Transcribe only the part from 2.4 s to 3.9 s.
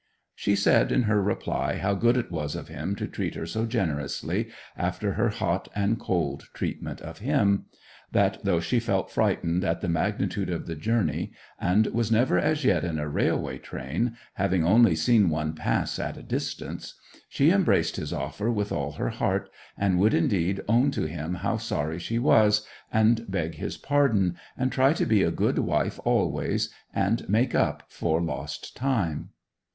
of him to treat her so